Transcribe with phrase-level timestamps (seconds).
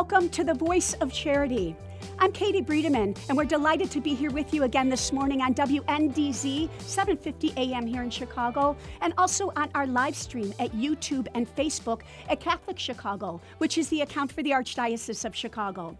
[0.00, 1.76] Welcome to the Voice of Charity.
[2.18, 5.52] I'm Katie Breedeman, and we're delighted to be here with you again this morning on
[5.52, 11.46] WNDZ 750 AM here in Chicago, and also on our live stream at YouTube and
[11.54, 12.00] Facebook
[12.30, 15.98] at Catholic Chicago, which is the account for the Archdiocese of Chicago.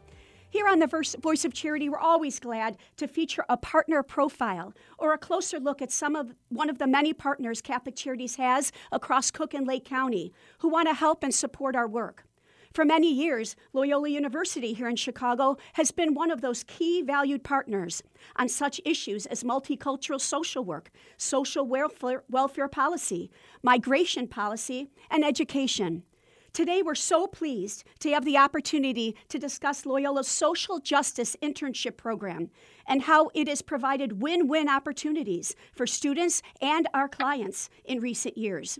[0.48, 0.86] Here on the
[1.20, 5.82] Voice of Charity, we're always glad to feature a partner profile or a closer look
[5.82, 9.84] at some of one of the many partners Catholic Charities has across Cook and Lake
[9.84, 12.24] County who want to help and support our work.
[12.72, 17.42] For many years, Loyola University here in Chicago has been one of those key valued
[17.42, 18.00] partners
[18.36, 23.28] on such issues as multicultural social work, social welfare, welfare policy,
[23.64, 26.04] migration policy, and education.
[26.52, 32.50] Today, we're so pleased to have the opportunity to discuss Loyola's social justice internship program
[32.86, 38.38] and how it has provided win win opportunities for students and our clients in recent
[38.38, 38.78] years.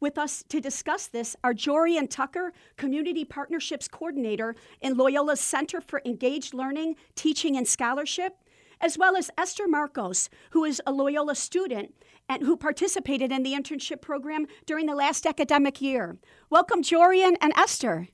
[0.00, 6.00] With us to discuss this are Jorian Tucker, Community Partnerships Coordinator in Loyola's Center for
[6.06, 8.38] Engaged Learning, Teaching, and Scholarship,
[8.80, 11.94] as well as Esther Marcos, who is a Loyola student
[12.30, 16.16] and who participated in the internship program during the last academic year.
[16.48, 18.08] Welcome, Jorian and Esther.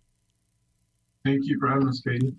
[1.24, 2.34] Thank you for having us, Katie.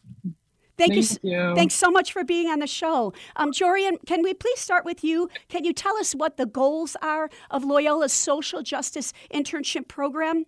[0.78, 1.04] Thank, you.
[1.24, 1.56] You.
[1.56, 3.14] Thanks so much for being on the show.
[3.36, 5.28] Um, Jorian, can we please start with you?
[5.50, 10.46] Can you tell us what the goals are of Loyola's social justice internship program?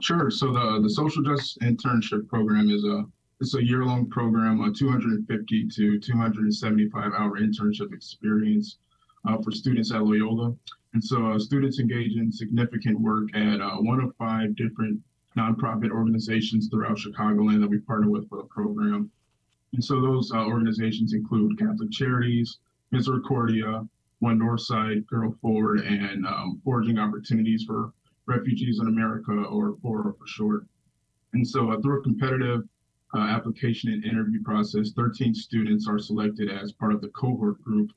[0.00, 0.30] Sure.
[0.30, 3.04] So the the social justice internship program is a
[3.40, 8.78] it's a year long program, a 250 to 275 hour internship experience
[9.26, 10.54] uh, for students at Loyola.
[10.92, 15.00] And so uh, students engage in significant work at uh, one of five different
[15.36, 19.10] nonprofit organizations throughout Chicagoland that we partner with for the program.
[19.72, 22.58] And so those uh, organizations include Catholic Charities,
[22.92, 23.86] Misericordia,
[24.20, 27.92] One Northside, Girl Forward, and um, Forging Opportunities for
[28.26, 30.66] Refugees in America, or FORA for short.
[31.32, 32.62] And so uh, through a competitive
[33.14, 37.90] uh, application and interview process, 13 students are selected as part of the cohort group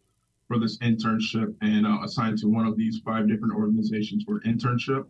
[0.47, 5.05] for this internship and uh, assigned to one of these five different organizations for internship,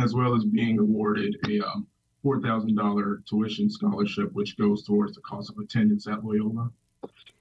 [0.00, 1.86] as well as being awarded a um,
[2.24, 6.70] $4,000 tuition scholarship, which goes towards the cost of attendance at Loyola.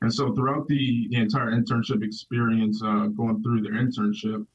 [0.01, 4.45] And so throughout the, the entire internship experience, uh, going through their internship,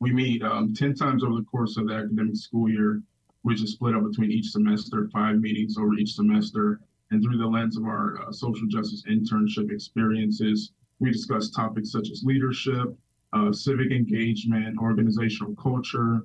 [0.00, 3.02] we meet um, 10 times over the course of the academic school year,
[3.42, 6.80] which is split up between each semester, five meetings over each semester.
[7.10, 12.10] And through the lens of our uh, social justice internship experiences, we discuss topics such
[12.10, 12.96] as leadership,
[13.32, 16.22] uh, civic engagement, organizational culture,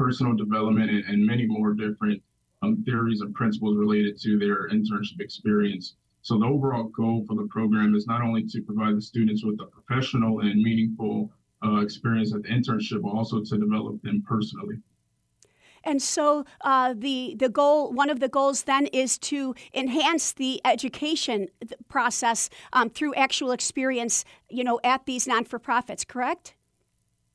[0.00, 2.22] personal development, and, and many more different
[2.62, 5.96] um, theories and principles related to their internship experience.
[6.22, 9.60] So the overall goal for the program is not only to provide the students with
[9.60, 11.30] a professional and meaningful
[11.64, 14.76] uh, experience at the internship, but also to develop them personally.
[15.84, 20.60] And so uh, the the goal, one of the goals then, is to enhance the
[20.64, 21.48] education
[21.88, 26.04] process um, through actual experience, you know, at these non for profits.
[26.04, 26.54] Correct?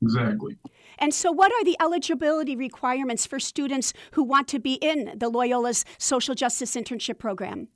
[0.02, 0.56] Exactly.
[0.98, 5.30] And so, what are the eligibility requirements for students who want to be in the
[5.30, 7.68] Loyola's social justice internship program?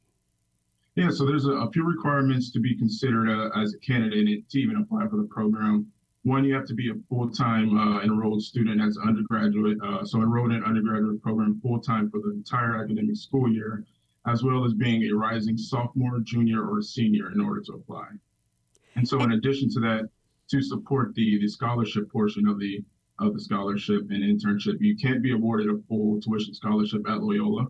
[0.97, 4.59] Yeah, so there's a, a few requirements to be considered uh, as a candidate to
[4.59, 5.87] even apply for the program.
[6.25, 10.21] One, you have to be a full-time uh, enrolled student as an undergraduate, uh, so
[10.21, 13.85] enrolled in an undergraduate program full-time for the entire academic school year,
[14.27, 18.09] as well as being a rising sophomore, junior, or senior in order to apply.
[18.97, 20.11] And so, in addition to that,
[20.51, 22.85] to support the the scholarship portion of the
[23.21, 27.67] of the scholarship and internship, you can't be awarded a full tuition scholarship at Loyola.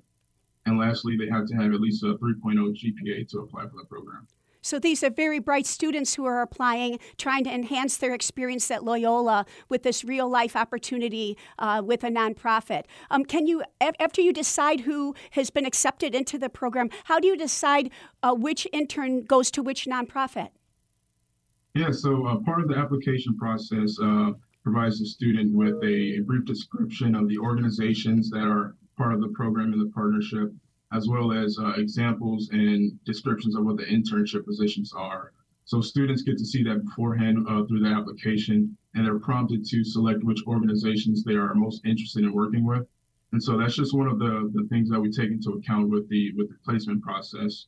[0.67, 3.87] And lastly, they have to have at least a 3.0 GPA to apply for the
[3.89, 4.27] program.
[4.63, 8.85] So these are very bright students who are applying, trying to enhance their experience at
[8.85, 12.85] Loyola with this real life opportunity uh, with a nonprofit.
[13.11, 17.27] Um, can you, after you decide who has been accepted into the program, how do
[17.27, 17.91] you decide
[18.23, 20.51] uh, which intern goes to which nonprofit?
[21.75, 24.33] Yeah, so uh, part of the application process uh,
[24.63, 29.21] provides the student with a, a brief description of the organizations that are part of
[29.21, 30.53] the program and the partnership,
[30.93, 35.33] as well as uh, examples and descriptions of what the internship positions are.
[35.65, 39.85] So students get to see that beforehand uh, through the application, and they're prompted to
[39.85, 42.87] select which organizations they are most interested in working with.
[43.33, 46.09] And so that's just one of the, the things that we take into account with
[46.09, 47.67] the with the placement process.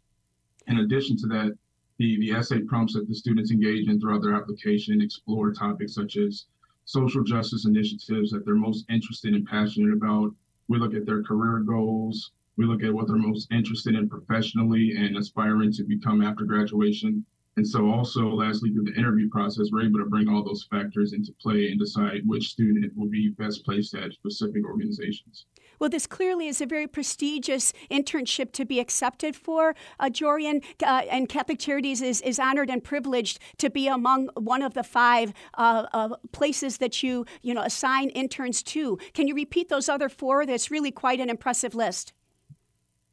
[0.66, 1.56] In addition to that,
[1.98, 6.16] the, the essay prompts that the students engage in throughout their application explore topics such
[6.16, 6.46] as
[6.84, 10.34] social justice initiatives that they're most interested and passionate about.
[10.68, 12.32] We look at their career goals.
[12.56, 17.24] We look at what they're most interested in professionally and aspiring to become after graduation.
[17.56, 21.12] And so also lastly, through the interview process, we're able to bring all those factors
[21.12, 25.46] into play and decide which student will be best placed at specific organizations.
[25.78, 29.74] Well, this clearly is a very prestigious internship to be accepted for.
[29.98, 34.62] Uh, Jorian uh, and Catholic Charities is, is honored and privileged to be among one
[34.62, 38.98] of the five uh, uh places that you, you know, assign interns to.
[39.14, 40.46] Can you repeat those other four?
[40.46, 42.12] That's really quite an impressive list.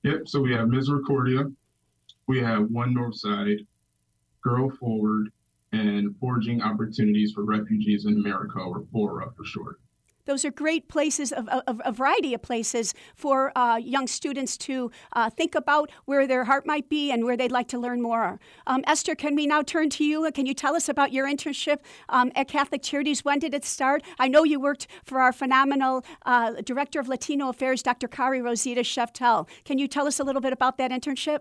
[0.03, 0.27] Yep.
[0.27, 1.51] So we have Misericordia,
[2.27, 3.65] we have One Northside,
[4.41, 5.31] Girl Forward,
[5.71, 9.79] and Forging Opportunities for Refugees in America, or FORA for short.
[10.29, 14.91] Those are great places, of, of a variety of places for uh, young students to
[15.13, 18.39] uh, think about where their heart might be and where they'd like to learn more.
[18.67, 20.31] Um, Esther, can we now turn to you?
[20.31, 21.79] Can you tell us about your internship
[22.09, 23.25] um, at Catholic Charities?
[23.25, 24.03] When did it start?
[24.19, 28.07] I know you worked for our phenomenal uh, Director of Latino Affairs, Dr.
[28.07, 29.47] Kari Rosita Sheftel.
[29.65, 31.39] Can you tell us a little bit about that internship?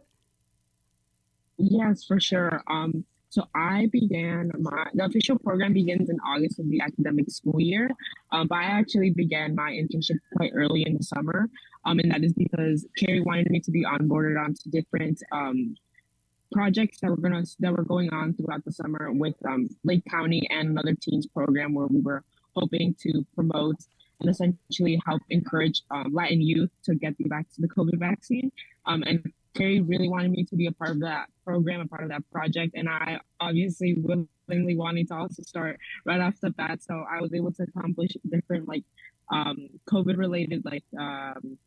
[1.58, 2.62] Yes, for sure.
[2.66, 7.60] Um, so I began my the official program begins in August of the academic school
[7.60, 7.90] year,
[8.32, 11.48] um, but I actually began my internship quite early in the summer,
[11.84, 15.74] um, and that is because Carrie wanted me to be onboarded onto different um,
[16.52, 20.46] projects that were gonna that were going on throughout the summer with um, Lake County
[20.50, 22.24] and another teens program where we were
[22.56, 23.76] hoping to promote
[24.20, 28.50] and essentially help encourage um, Latin youth to get the vac- the COVID vaccine.
[28.86, 29.22] Um, and
[29.58, 32.22] Carrie really wanted me to be a part of that program, a part of that
[32.30, 36.80] project, and I obviously willingly wanted to also start right off the bat.
[36.82, 38.84] So I was able to accomplish different like
[39.32, 41.58] um, COVID related like um,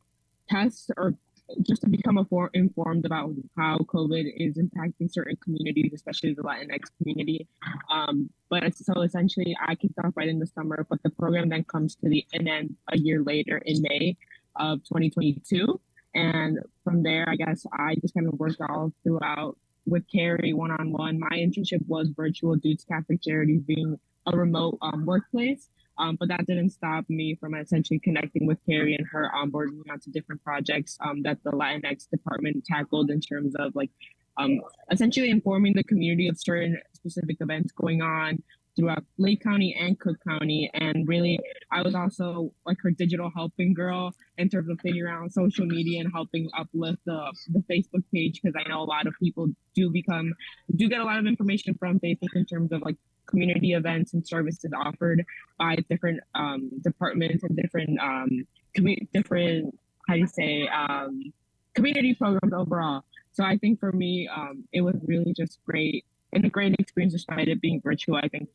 [0.50, 1.16] tests or
[1.64, 2.18] just to become
[2.54, 7.46] informed about how COVID is impacting certain communities, especially the Latinx community.
[7.90, 11.66] Um, but so essentially, I kicked off right in the summer, but the program then
[11.66, 14.16] comes to the end a year later in May
[14.56, 15.80] of 2022.
[16.13, 20.72] And from there, I guess I just kind of worked all throughout with Carrie one
[20.72, 21.19] on one.
[21.19, 25.69] My internship was virtual due to Catholic Charities being a remote um, workplace.
[25.98, 29.92] Um, but that didn't stop me from essentially connecting with Carrie and her onboarding me
[29.92, 33.92] onto different projects um, that the Latinx department tackled in terms of like
[34.38, 38.42] um, essentially informing the community of certain specific events going on,
[38.76, 40.70] throughout Lake County and Cook County.
[40.74, 41.40] And really,
[41.72, 46.02] I was also like her digital helping girl in terms of figuring out social media
[46.02, 49.90] and helping uplift the, the Facebook page because I know a lot of people do
[49.90, 50.34] become,
[50.76, 52.98] do get a lot of information from Facebook in terms of like
[53.28, 55.24] community events and services offered
[55.58, 58.30] by different um, departments and different, um,
[58.78, 59.78] commu- different,
[60.08, 61.32] how do you say, um,
[61.74, 63.04] community programs overall.
[63.34, 67.13] So I think for me, um, it was really just great and a great experience
[67.13, 68.16] despite it being virtual.
[68.16, 68.50] I think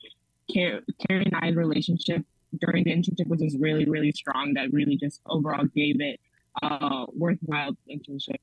[0.52, 2.24] Carrie, and I's relationship
[2.60, 4.54] during the internship was just really, really strong.
[4.54, 6.20] That really just overall gave it
[6.62, 8.36] a worthwhile internship.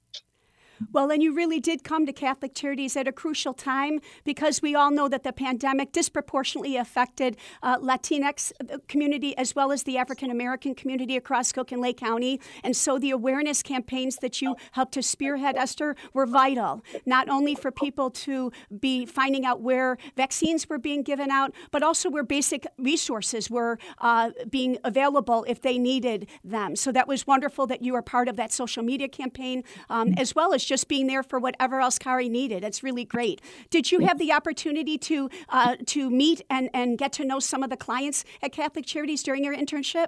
[0.92, 4.76] Well, and you really did come to Catholic Charities at a crucial time because we
[4.76, 9.98] all know that the pandemic disproportionately affected uh, Latinx uh, community as well as the
[9.98, 12.40] African American community across Cook and Lake County.
[12.64, 17.56] And so the awareness campaigns that you helped to spearhead, Esther, were vital, not only
[17.56, 22.24] for people to be finding out where vaccines were being given out, but also where
[22.24, 26.76] basic resources were uh, being available if they needed them.
[26.76, 30.36] So that was wonderful that you were part of that social media campaign, um, as
[30.36, 32.64] well as just being there for whatever else Kari needed.
[32.64, 33.42] It's really great.
[33.70, 37.64] Did you have the opportunity to uh, to meet and, and get to know some
[37.64, 40.08] of the clients at Catholic Charities during your internship?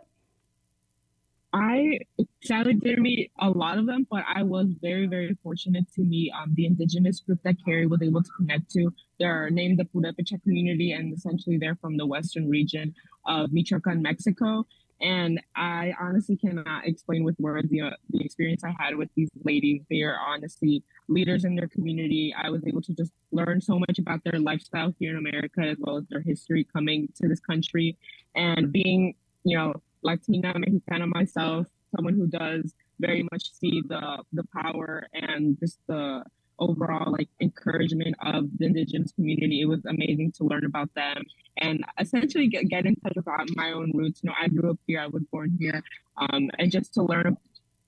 [1.56, 2.00] I
[2.44, 6.30] sadly didn't meet a lot of them, but I was very, very fortunate to meet
[6.34, 8.92] um, the indigenous group that Carrie was able to connect to.
[9.20, 12.94] They're named the Purepecha community, and essentially they're from the western region
[13.26, 14.66] of Michoacan, Mexico.
[15.02, 19.82] And I honestly cannot explain with words the, the experience I had with these ladies.
[19.90, 22.34] They are honestly leaders in their community.
[22.38, 25.78] I was able to just learn so much about their lifestyle here in America, as
[25.80, 27.98] well as their history coming to this country.
[28.36, 34.44] And being, you know, Latina, Mexicana myself, someone who does very much see the the
[34.54, 36.24] power and just the
[36.60, 39.62] overall like encouragement of the indigenous community.
[39.62, 41.24] It was amazing to learn about them
[41.58, 44.22] and essentially get, get in touch with my own roots.
[44.24, 45.84] You know, I grew up here, I was born here,
[46.18, 47.38] um, and just to learn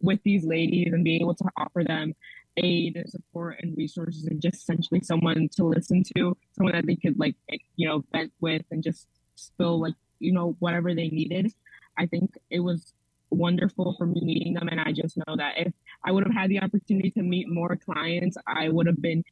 [0.01, 2.13] with these ladies and being able to offer them
[2.57, 6.95] aid and support and resources and just essentially someone to listen to, someone that they
[6.95, 7.36] could like,
[7.75, 11.51] you know, vent with and just spill like, you know, whatever they needed.
[11.97, 12.93] I think it was
[13.29, 14.67] wonderful for me meeting them.
[14.69, 17.75] And I just know that if I would have had the opportunity to meet more
[17.75, 19.23] clients, I would have been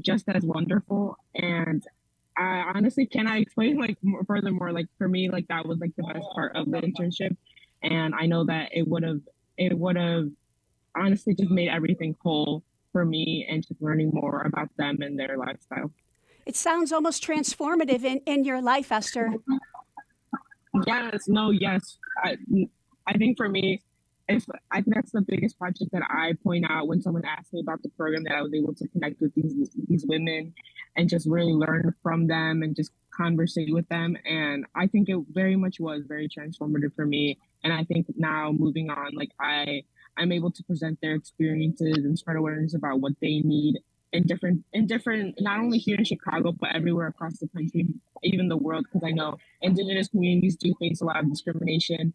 [0.00, 1.16] just as wonderful.
[1.34, 1.82] And
[2.36, 5.94] I honestly can I explain like more, furthermore, like for me, like that was like
[5.96, 7.36] the best part of the internship.
[7.82, 9.20] And I know that it would have,
[9.56, 10.28] it would have
[10.96, 15.36] honestly just made everything whole for me and just learning more about them and their
[15.36, 15.90] lifestyle.
[16.46, 19.34] It sounds almost transformative in, in your life, Esther.
[20.86, 21.98] Yes, no, yes.
[22.22, 22.36] I,
[23.06, 23.82] I think for me,
[24.28, 27.82] I think that's the biggest project that I point out when someone asks me about
[27.82, 29.54] the program that I was able to connect with these
[29.88, 30.52] these women
[30.96, 34.16] and just really learn from them and just conversate with them.
[34.26, 37.38] And I think it very much was very transformative for me.
[37.64, 39.82] And I think now moving on, like I
[40.18, 43.78] I'm able to present their experiences and spread awareness about what they need
[44.12, 47.88] in different in different not only here in Chicago but everywhere across the country,
[48.22, 48.84] even the world.
[48.84, 52.12] Because I know Indigenous communities do face a lot of discrimination,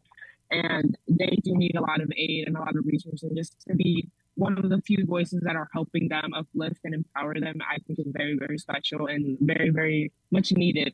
[0.53, 3.23] and they do need a lot of aid and a lot of resources.
[3.23, 6.93] And just to be one of the few voices that are helping them uplift and
[6.93, 10.93] empower them, I think is very very special and very very much needed.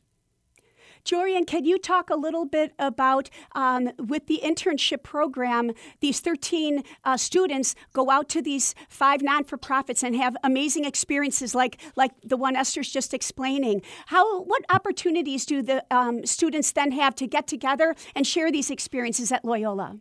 [1.04, 5.72] Jorian, can you talk a little bit about um, with the internship program?
[6.00, 10.84] These 13 uh, students go out to these five non for profits and have amazing
[10.84, 13.82] experiences like, like the one Esther's just explaining.
[14.06, 18.70] How, what opportunities do the um, students then have to get together and share these
[18.70, 19.98] experiences at Loyola?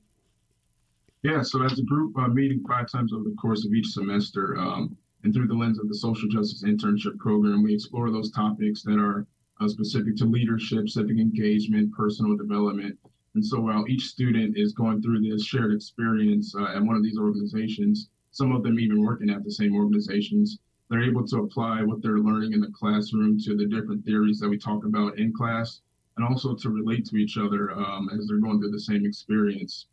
[1.23, 4.57] Yeah, so as a group uh, meeting five times over the course of each semester,
[4.57, 8.83] um, and through the lens of the social justice internship program, we explore those topics
[8.83, 9.27] that are
[9.59, 12.97] uh, specific to leadership, civic engagement, personal development.
[13.35, 17.03] And so while each student is going through this shared experience uh, at one of
[17.03, 21.83] these organizations, some of them even working at the same organizations, they're able to apply
[21.83, 25.31] what they're learning in the classroom to the different theories that we talk about in
[25.31, 25.81] class,
[26.17, 29.87] and also to relate to each other um, as they're going through the same experience.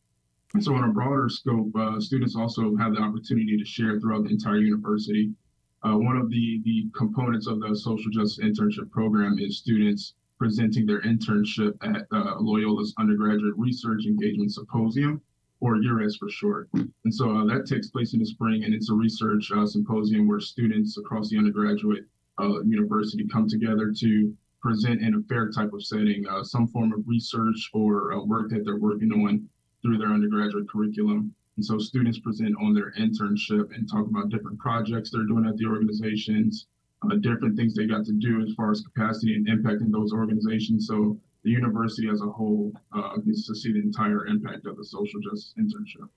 [0.55, 4.25] And so, on a broader scope, uh, students also have the opportunity to share throughout
[4.25, 5.35] the entire university
[5.85, 10.87] uh, one of the, the components of the social justice internship program is students presenting
[10.87, 15.21] their internship at uh, Loyola's Undergraduate Research Engagement Symposium,
[15.61, 16.69] or URES for short.
[16.75, 20.29] And so uh, that takes place in the spring, and it's a research uh, symposium
[20.29, 22.05] where students across the undergraduate
[22.39, 26.93] uh, university come together to present in a fair type of setting uh, some form
[26.93, 29.49] of research or work that they're working on
[29.81, 31.35] through their undergraduate curriculum.
[31.57, 35.57] And so students present on their internship and talk about different projects they're doing at
[35.57, 36.67] the organizations,
[37.03, 40.13] uh, different things they got to do as far as capacity and impact in those
[40.13, 40.87] organizations.
[40.87, 44.85] So the university as a whole uh, gets to see the entire impact of the
[44.85, 46.09] social justice internship.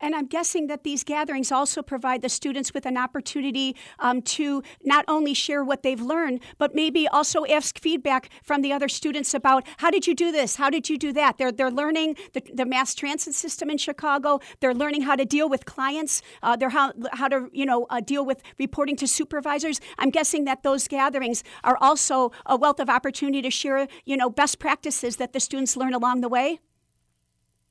[0.00, 4.62] And I'm guessing that these gatherings also provide the students with an opportunity um, to
[4.84, 9.34] not only share what they've learned, but maybe also ask feedback from the other students
[9.34, 10.56] about how did you do this?
[10.56, 11.38] How did you do that?
[11.38, 14.40] They're, they're learning the, the mass transit system in Chicago.
[14.60, 16.22] They're learning how to deal with clients.
[16.42, 19.80] Uh, they're how, how to, you know, uh, deal with reporting to supervisors.
[19.98, 24.30] I'm guessing that those gatherings are also a wealth of opportunity to share, you know,
[24.30, 26.60] best practices that the students learn along the way.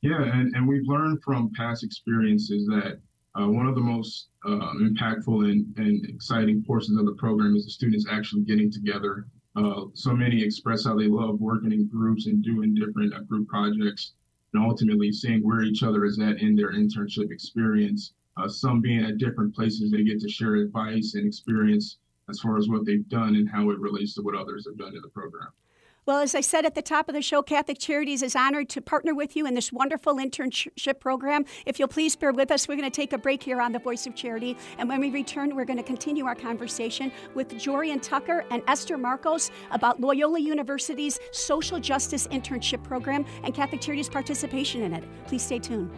[0.02, 3.00] Yeah, and, and we've learned from past experiences that
[3.40, 7.66] uh, one of the most uh, impactful and, and exciting portions of the program is
[7.66, 9.28] the students actually getting together.
[9.56, 13.48] Uh, so many express how they love working in groups and doing different uh, group
[13.48, 14.14] projects,
[14.54, 18.14] and ultimately seeing where each other is at in their internship experience.
[18.38, 21.98] Uh, some being at different places, they get to share advice and experience
[22.30, 24.96] as far as what they've done and how it relates to what others have done
[24.96, 25.50] in the program.
[26.08, 28.82] Well, as I said at the top of the show, Catholic Charities is honored to
[28.82, 31.44] partner with you in this wonderful internship program.
[31.66, 33.80] If you'll please bear with us, we're going to take a break here on the
[33.80, 34.56] Voice of Charity.
[34.78, 38.98] And when we return, we're going to continue our conversation with Jorian Tucker and Esther
[38.98, 45.04] Marcos about Loyola University's Social Justice Internship Program and Catholic Charities' participation in it.
[45.26, 45.92] Please stay tuned.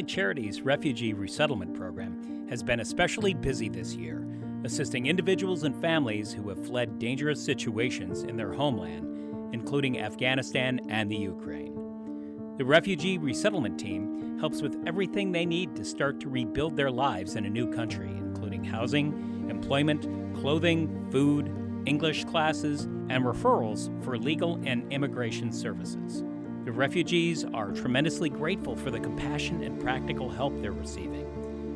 [0.00, 4.26] Catholic Charities Refugee Resettlement Program has been especially busy this year,
[4.64, 11.10] assisting individuals and families who have fled dangerous situations in their homeland, including Afghanistan and
[11.10, 11.74] the Ukraine.
[12.56, 17.36] The Refugee Resettlement Team helps with everything they need to start to rebuild their lives
[17.36, 21.54] in a new country, including housing, employment, clothing, food,
[21.84, 26.24] English classes, and referrals for legal and immigration services.
[26.70, 31.26] The refugees are tremendously grateful for the compassion and practical help they're receiving,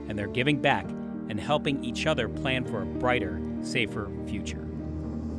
[0.08, 0.88] and they're giving back
[1.28, 4.64] and helping each other plan for a brighter, safer future.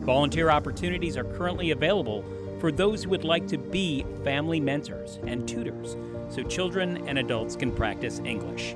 [0.02, 2.26] Volunteer opportunities are currently available
[2.60, 5.96] for those who would like to be family mentors and tutors
[6.30, 8.76] so children and adults can practice English.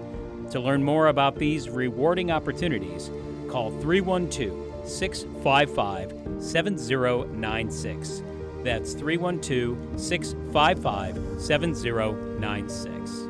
[0.52, 3.12] To learn more about these rewarding opportunities,
[3.50, 8.24] call 312 655 7096.
[8.64, 13.30] That's 312 655 7096.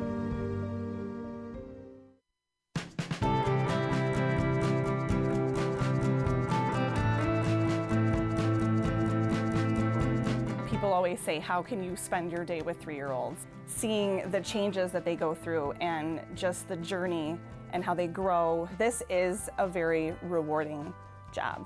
[10.68, 13.46] People always say, How can you spend your day with three year olds?
[13.66, 17.38] Seeing the changes that they go through and just the journey
[17.72, 20.92] and how they grow, this is a very rewarding
[21.32, 21.64] job.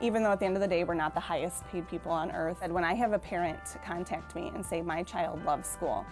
[0.00, 2.30] Even though at the end of the day, we're not the highest paid people on
[2.30, 2.58] earth.
[2.62, 6.04] And when I have a parent contact me and say, My child loves school,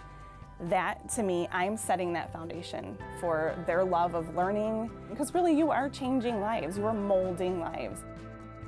[0.61, 5.71] that to me, I'm setting that foundation for their love of learning because really you
[5.71, 8.03] are changing lives, you are molding lives.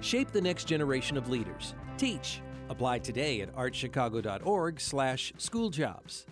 [0.02, 1.74] Shape the next generation of leaders.
[1.98, 6.26] Teach Apply today at archchicago.org/schooljobs.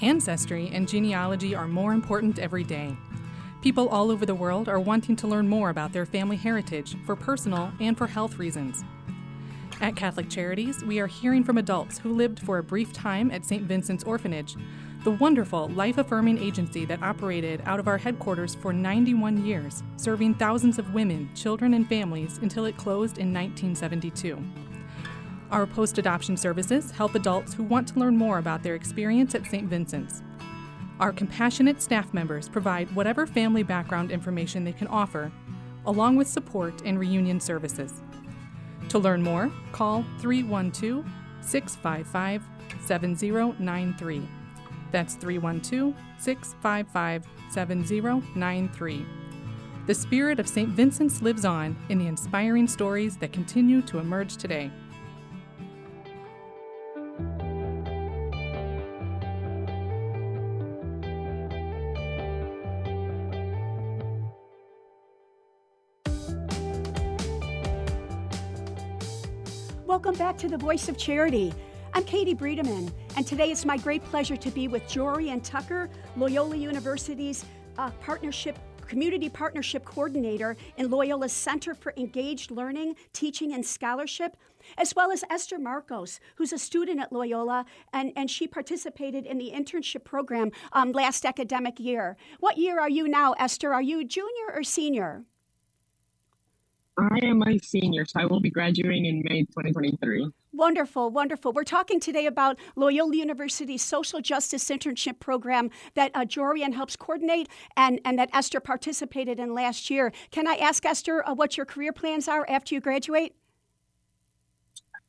[0.00, 2.96] Ancestry and genealogy are more important every day.
[3.60, 7.16] People all over the world are wanting to learn more about their family heritage for
[7.16, 8.84] personal and for health reasons.
[9.80, 13.44] At Catholic Charities, we are hearing from adults who lived for a brief time at
[13.44, 13.64] St.
[13.64, 14.56] Vincent's Orphanage
[15.04, 20.34] the wonderful life affirming agency that operated out of our headquarters for 91 years, serving
[20.34, 24.42] thousands of women, children, and families until it closed in 1972.
[25.50, 29.46] Our post adoption services help adults who want to learn more about their experience at
[29.46, 29.68] St.
[29.68, 30.22] Vincent's.
[31.00, 35.30] Our compassionate staff members provide whatever family background information they can offer,
[35.86, 38.02] along with support and reunion services.
[38.88, 41.04] To learn more, call 312
[41.40, 42.42] 655
[42.84, 44.28] 7093
[44.90, 49.06] that's 312 655 7093.
[49.86, 50.68] The spirit of St.
[50.70, 54.70] Vincent's lives on in the inspiring stories that continue to emerge today.
[69.88, 71.50] Welcome back to the Voice of Charity.
[71.94, 75.88] I'm Katie Breedeman, and today it's my great pleasure to be with Jory Jorian Tucker,
[76.14, 77.46] Loyola University's
[77.78, 84.36] uh, partnership Community Partnership Coordinator in Loyola's Center for Engaged Learning, Teaching, and Scholarship,
[84.76, 89.38] as well as Esther Marcos, who's a student at Loyola, and, and she participated in
[89.38, 92.18] the internship program um, last academic year.
[92.40, 93.72] What year are you now, Esther?
[93.72, 95.24] Are you junior or senior?
[96.98, 100.30] I am a senior, so I will be graduating in May 2023.
[100.52, 101.52] Wonderful, wonderful.
[101.52, 107.48] We're talking today about Loyola University's social justice internship program that uh, Jorian helps coordinate
[107.76, 110.12] and, and that Esther participated in last year.
[110.32, 113.36] Can I ask Esther uh, what your career plans are after you graduate?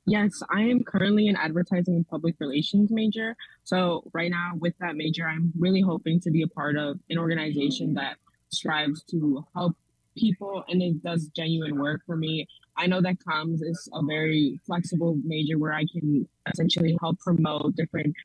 [0.06, 3.36] Yes, I am currently an advertising and public relations major.
[3.64, 7.18] So, right now, with that major, I'm really hoping to be a part of an
[7.18, 8.18] organization that
[8.52, 9.76] strives to help
[10.20, 12.48] people and it does genuine work for me.
[12.78, 17.76] I know that comms is a very flexible major where I can essentially help promote
[17.76, 18.16] different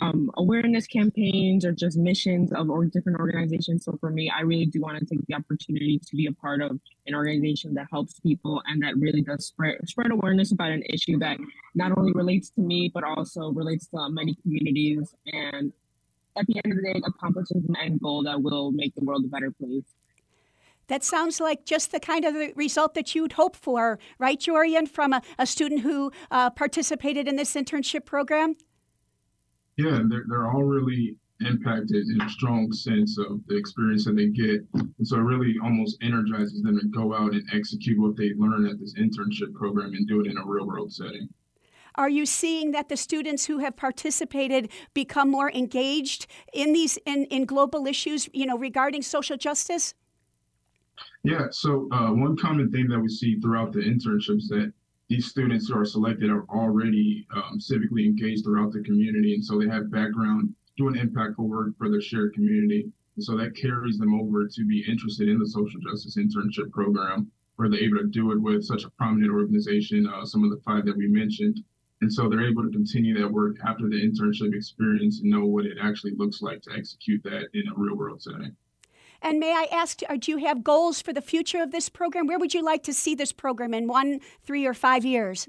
[0.00, 3.84] um, awareness campaigns or just missions of or different organizations.
[3.84, 6.60] So for me, I really do want to take the opportunity to be a part
[6.60, 10.82] of an organization that helps people and that really does spread spread awareness about an
[10.90, 11.38] issue that
[11.74, 15.72] not only relates to me but also relates to many communities and
[16.36, 19.24] at the end of the day accomplishes an end goal that will make the world
[19.24, 19.84] a better place.
[20.88, 25.12] That sounds like just the kind of result that you'd hope for, right, Jorian, from
[25.12, 28.56] a, a student who uh, participated in this internship program?
[29.76, 34.28] Yeah, they're, they're all really impacted in a strong sense of the experience that they
[34.28, 34.60] get.
[34.74, 38.66] And so it really almost energizes them to go out and execute what they learn
[38.66, 41.28] at this internship program and do it in a real world setting.
[41.96, 47.24] Are you seeing that the students who have participated become more engaged in these in,
[47.26, 49.94] in global issues, you know, regarding social justice?
[51.24, 54.74] Yeah, so uh, one common thing that we see throughout the internships that
[55.08, 59.58] these students who are selected are already um, civically engaged throughout the community, and so
[59.58, 62.92] they have background doing impactful work for their shared community.
[63.16, 67.30] And so that carries them over to be interested in the social justice internship program,
[67.56, 70.60] where they're able to do it with such a prominent organization, uh, some of the
[70.62, 71.62] five that we mentioned.
[72.02, 75.64] And so they're able to continue that work after the internship experience and know what
[75.64, 78.54] it actually looks like to execute that in a real world setting.
[79.24, 82.26] And may I ask, uh, do you have goals for the future of this program?
[82.26, 85.48] Where would you like to see this program in one, three, or five years?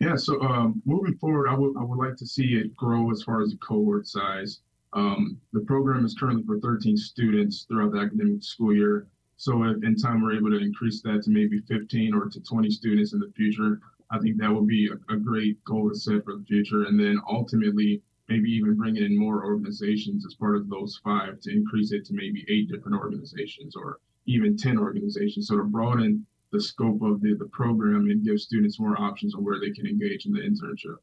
[0.00, 3.22] Yeah, so um, moving forward, I would I would like to see it grow as
[3.22, 4.60] far as the cohort size.
[4.92, 9.06] Um, the program is currently for 13 students throughout the academic school year.
[9.38, 12.70] So if in time we're able to increase that to maybe 15 or to 20
[12.70, 16.22] students in the future, I think that would be a, a great goal to set
[16.24, 16.84] for the future.
[16.84, 21.52] And then ultimately, maybe even bringing in more organizations as part of those five to
[21.52, 25.48] increase it to maybe eight different organizations or even 10 organizations.
[25.48, 29.44] So to broaden the scope of the, the program and give students more options on
[29.44, 30.96] where they can engage in the internship.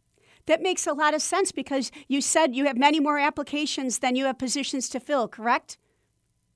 [0.48, 4.16] That makes a lot of sense because you said you have many more applications than
[4.16, 5.78] you have positions to fill, correct?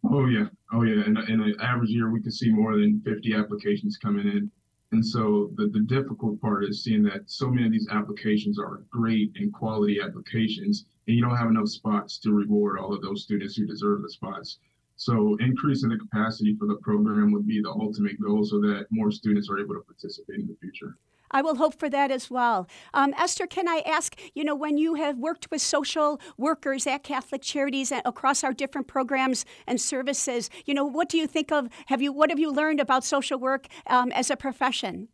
[0.10, 0.46] Oh, yeah.
[0.72, 1.06] Oh, yeah.
[1.06, 4.52] In, in an average year, we could see more than 50 applications coming in.
[4.94, 8.84] And so the, the difficult part is seeing that so many of these applications are
[8.92, 13.24] great and quality applications, and you don't have enough spots to reward all of those
[13.24, 14.60] students who deserve the spots.
[14.96, 19.10] So increasing the capacity for the program would be the ultimate goal so that more
[19.10, 20.96] students are able to participate in the future.
[21.34, 22.68] I will hope for that as well.
[22.94, 27.04] Um, Esther, can I ask, you know, when you have worked with social workers at
[27.04, 31.68] Catholic Charities across our different programs and services, you know, what do you think of,
[31.88, 35.08] have you, what have you learned about social work um, as a profession?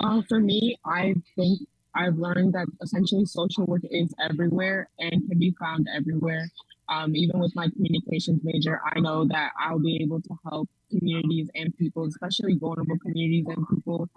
[0.00, 1.60] Uh, for me, I think
[1.94, 6.48] I've learned that essentially social work is everywhere and can be found everywhere.
[6.88, 11.50] Um, even with my communications major, I know that I'll be able to help communities
[11.54, 14.08] and people, especially vulnerable communities and people,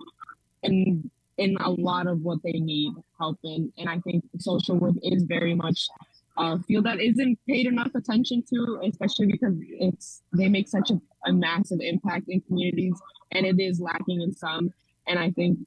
[0.63, 3.71] in in a lot of what they need help in.
[3.77, 5.89] And I think social work is very much
[6.37, 11.01] a field that isn't paid enough attention to, especially because it's they make such a,
[11.25, 12.95] a massive impact in communities,
[13.31, 14.73] and it is lacking in some.
[15.07, 15.59] And I think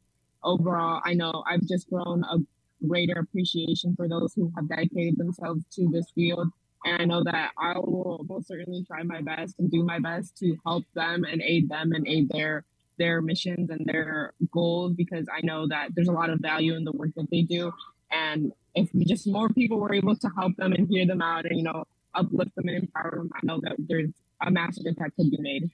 [0.42, 2.38] overall, I know I've just grown a
[2.86, 6.48] greater appreciation for those who have dedicated themselves to this field
[6.84, 10.36] and I know that I will most certainly try my best and do my best
[10.38, 12.64] to help them and aid them and aid their
[12.98, 16.84] their missions and their goals because I know that there's a lot of value in
[16.84, 17.72] the work that they do.
[18.12, 21.56] And if just more people were able to help them and hear them out and,
[21.56, 25.30] you know, uplift them and empower them, I know that there's a massive impact could
[25.30, 25.70] be made.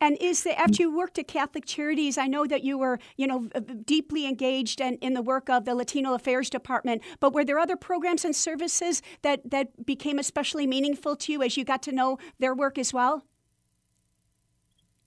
[0.00, 3.26] And is the after you worked at Catholic Charities, I know that you were, you
[3.26, 3.48] know,
[3.84, 7.02] deeply engaged in, in the work of the Latino Affairs Department.
[7.20, 11.56] But were there other programs and services that that became especially meaningful to you as
[11.56, 13.24] you got to know their work as well?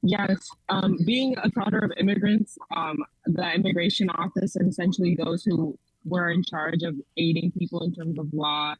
[0.06, 5.80] Yes, um, being a daughter of immigrants, um, the immigration office and essentially those who
[6.04, 8.76] were in charge of aiding people in terms of law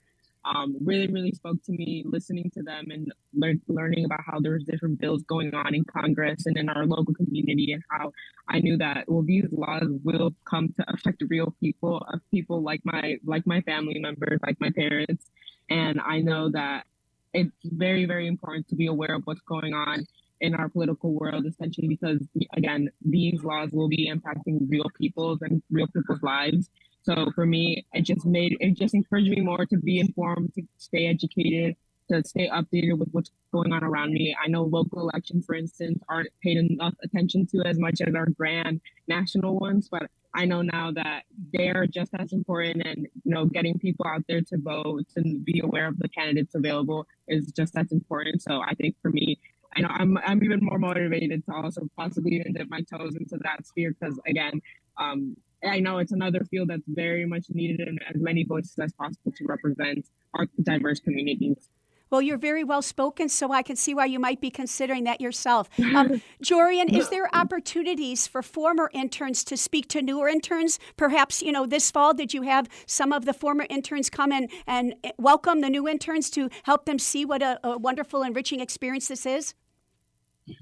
[0.46, 4.64] um, really, really spoke to me listening to them and le- learning about how there's
[4.64, 8.12] different bills going on in Congress and in our local community and how
[8.50, 12.82] I knew that well these laws will come to affect real people of people like
[12.84, 15.26] my like my family members like my parents.
[15.70, 16.86] And I know that
[17.34, 20.06] it's very very important to be aware of what's going on
[20.42, 22.20] in our political world essentially because
[22.54, 26.70] again these laws will be impacting real people's and real people's lives
[27.04, 30.64] so for me, it just made it just encouraged me more to be informed, to
[30.78, 31.76] stay educated,
[32.10, 34.36] to stay updated with what's going on around me.
[34.42, 38.28] I know local elections, for instance, aren't paid enough attention to as much as our
[38.28, 43.46] grand national ones, but I know now that they're just as important and you know
[43.46, 47.78] getting people out there to vote and be aware of the candidates available is just
[47.78, 48.42] as important.
[48.42, 49.40] So I think for me,
[49.76, 53.38] I know I'm I'm even more motivated to also possibly even dip my toes into
[53.44, 54.62] that sphere because again,
[54.98, 55.36] um,
[55.66, 59.32] I know it's another field that's very much needed and as many voices as possible
[59.38, 61.70] to represent our diverse communities.
[62.14, 65.20] Well, you're very well spoken, so I can see why you might be considering that
[65.20, 65.68] yourself.
[65.94, 70.80] Um, Jorian, is there opportunities for former interns to speak to newer interns?
[70.98, 74.50] Perhaps, you know, this fall, did you have some of the former interns come in
[74.66, 79.08] and welcome the new interns to help them see what a, a wonderful, enriching experience
[79.08, 79.54] this is?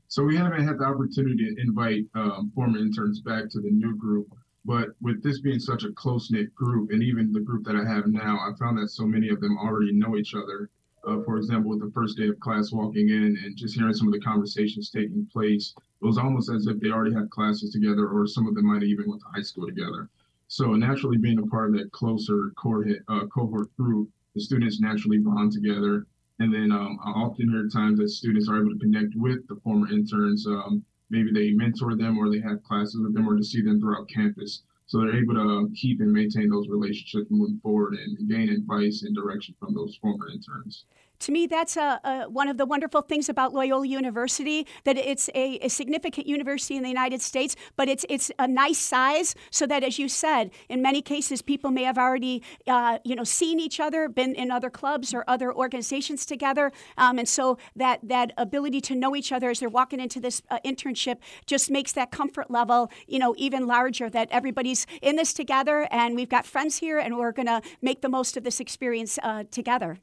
[0.08, 3.98] So we haven't had the opportunity to invite um, former interns back to the new
[3.98, 4.28] group.
[4.64, 7.84] But with this being such a close knit group, and even the group that I
[7.84, 10.70] have now, I found that so many of them already know each other.
[11.04, 14.08] Uh, for example, with the first day of class walking in and just hearing some
[14.08, 18.08] of the conversations taking place, it was almost as if they already had classes together,
[18.08, 20.10] or some of them might have even went to high school together.
[20.48, 25.18] So naturally, being a part of that closer cohort, uh, cohort group, the students naturally
[25.18, 26.06] bond together.
[26.40, 29.56] And then um, I often hear times that students are able to connect with the
[29.64, 33.44] former interns um, maybe they mentor them or they have classes with them or to
[33.44, 34.64] see them throughout campus.
[34.88, 39.04] So they're able to um, keep and maintain those relationships moving forward and gain advice
[39.04, 40.86] and direction from those former interns.
[41.22, 45.30] To me, that's a, a, one of the wonderful things about Loyola University that it's
[45.36, 49.68] a, a, significant university in the United States, but it's it's a nice size so
[49.68, 53.60] that, as you said, in many cases, people may have already uh, you know seen
[53.60, 58.32] each other, been in other clubs or other organizations together, um, and so that that
[58.36, 62.10] ability to know each other as they're walking into this uh, internship just makes that
[62.10, 64.10] comfort level you know even larger.
[64.10, 68.02] That everybody's in this together, and we've got friends here, and we're going to make
[68.02, 70.00] the most of this experience uh, together.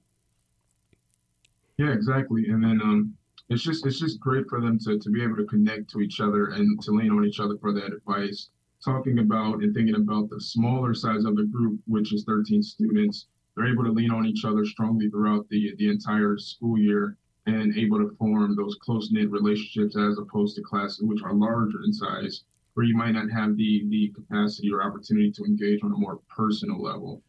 [1.79, 2.49] Yeah, exactly.
[2.49, 3.17] And then um,
[3.49, 6.21] it's just it's just great for them to to be able to connect to each
[6.21, 8.51] other and to lean on each other for that advice.
[8.85, 13.27] Talking about and thinking about the smaller size of the group, which is 13 students,
[13.57, 17.77] they're able to lean on each other strongly throughout the the entire school year and
[17.79, 21.93] able to form those close knit relationships as opposed to classes which are larger in
[21.93, 25.97] size, where you might not have the the capacity or opportunity to engage on a
[25.97, 27.23] more personal level.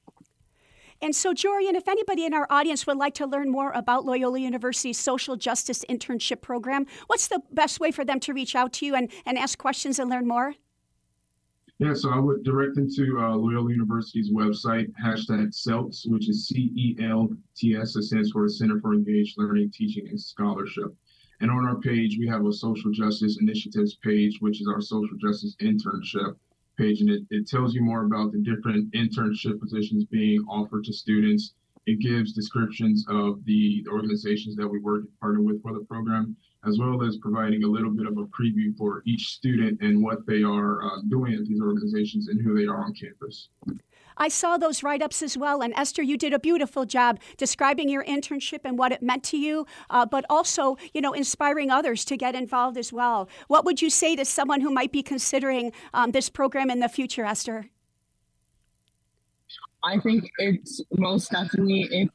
[1.01, 4.39] And so, Jorian, if anybody in our audience would like to learn more about Loyola
[4.39, 8.85] University's social justice internship program, what's the best way for them to reach out to
[8.85, 10.55] you and, and ask questions and learn more?
[11.77, 16.45] Yeah, so I would direct them to uh, Loyola University's website, hashtag CELTS, which is
[16.45, 17.95] C E L T S.
[17.95, 20.93] It stands for Center for Engaged Learning, Teaching, and Scholarship.
[21.39, 25.15] And on our page, we have a social justice initiatives page, which is our social
[25.21, 26.35] justice internship
[26.79, 30.93] page and it, it tells you more about the different internship positions being offered to
[30.93, 31.53] students.
[31.85, 36.35] It gives descriptions of the, organizations that we work and partner with for the program,
[36.65, 40.25] as well as providing a little bit of a preview for each student and what
[40.25, 43.49] they are uh, doing at these organizations and who they are on campus.
[44.19, 45.61] I saw those write ups as well.
[45.61, 49.37] And Esther, you did a beautiful job describing your internship and what it meant to
[49.37, 53.29] you, uh, but also, you know, inspiring others to get involved as well.
[53.47, 56.89] What would you say to someone who might be considering um, this program in the
[56.89, 57.69] future, Esther?
[59.83, 62.09] I think it's most definitely if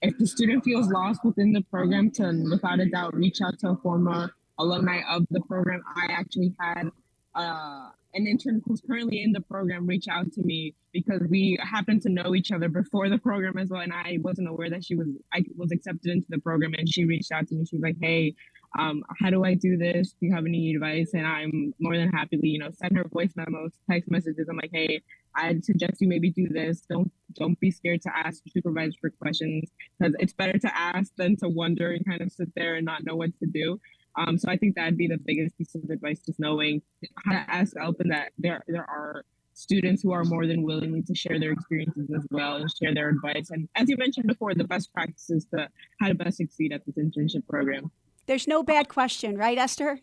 [0.00, 3.70] if the student feels lost within the program, to without a doubt reach out to
[3.70, 5.82] a former alumni of the program.
[5.96, 6.90] I actually had
[7.34, 12.00] uh, an intern who's currently in the program reach out to me because we happened
[12.02, 14.94] to know each other before the program as well and i wasn't aware that she
[14.94, 17.64] was i was accepted into the program and she reached out to me.
[17.66, 18.34] She's like hey
[18.78, 20.14] um, how do i do this?
[20.20, 21.10] Do you have any advice?
[21.14, 24.48] And i'm more than happy to you know send her voice memos text messages.
[24.48, 25.02] I'm like hey
[25.36, 26.82] i'd suggest you maybe do this.
[26.88, 31.12] Don't don't be scared to ask your supervisors for questions because it's better to ask
[31.16, 33.80] than to wonder and kind of sit there and not know what to do
[34.18, 36.82] um, so I think that'd be the biggest piece of advice, just knowing
[37.24, 41.02] how to ask help and that there there are students who are more than willing
[41.02, 43.50] to share their experiences as well and share their advice.
[43.50, 45.68] And as you mentioned before, the best practices to
[46.00, 47.90] how to best succeed at this internship program.
[48.26, 50.00] There's no bad question, right, Esther?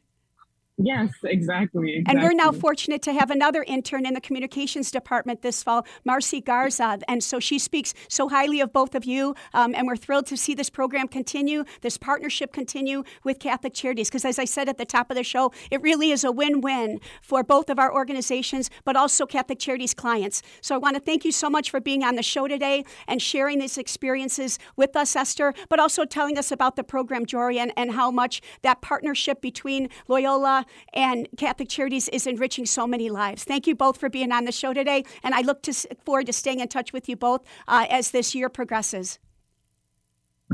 [0.77, 5.41] Yes, exactly, exactly, And we're now fortunate to have another intern in the communications department
[5.41, 6.99] this fall, Marcy Garza.
[7.07, 9.35] And so she speaks so highly of both of you.
[9.53, 14.09] Um, and we're thrilled to see this program continue, this partnership continue with Catholic Charities.
[14.09, 16.59] Because as I said at the top of the show, it really is a win
[16.59, 20.41] win for both of our organizations, but also Catholic Charities clients.
[20.59, 23.21] So I want to thank you so much for being on the show today and
[23.21, 27.71] sharing these experiences with us, Esther, but also telling us about the program, Jory, and,
[27.77, 33.43] and how much that partnership between Loyola and Catholic Charities is enriching so many lives.
[33.43, 35.73] Thank you both for being on the show today, and I look to,
[36.03, 39.19] forward to staying in touch with you both uh, as this year progresses.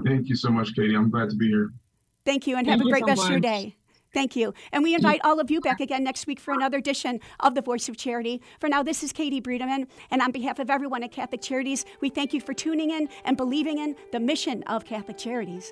[0.05, 0.95] Thank you so much, Katie.
[0.95, 1.71] I'm glad to be here.
[2.25, 3.25] Thank you, and Thank have a great so rest much.
[3.27, 3.75] of your day.
[4.13, 4.53] Thank you.
[4.73, 7.61] And we invite all of you back again next week for another edition of The
[7.61, 8.41] Voice of Charity.
[8.59, 12.09] For now, this is Katie Breedeman, and on behalf of everyone at Catholic Charities, we
[12.09, 15.71] thank you for tuning in and believing in the mission of Catholic Charities.